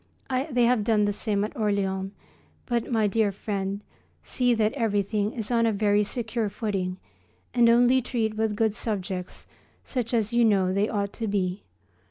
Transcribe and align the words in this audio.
They 0.49 0.63
have 0.63 0.83
done 0.83 1.05
the 1.05 1.13
same 1.13 1.43
at 1.43 1.55
Orleans. 1.55 2.11
But, 2.65 2.91
my 2.91 3.05
dear 3.05 3.31
friend, 3.31 3.81
see 4.23 4.55
that 4.55 4.73
everything 4.73 5.31
is 5.33 5.51
on 5.51 5.67
a 5.67 5.71
very 5.71 6.03
secure 6.03 6.49
footing 6.49 6.97
and 7.53 7.69
only 7.69 8.01
treat 8.01 8.33
with 8.35 8.55
good 8.55 8.73
subjects, 8.73 9.45
such 9.83 10.11
as 10.11 10.33
you 10.33 10.43
know 10.43 10.73
they 10.73 10.89
ought 10.89 11.13
to 11.13 11.27
be. 11.27 11.61